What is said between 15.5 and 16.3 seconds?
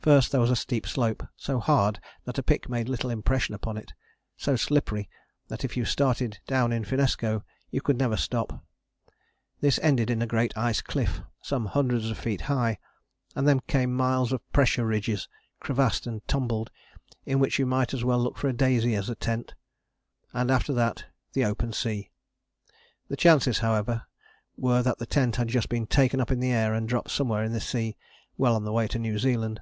crevassed and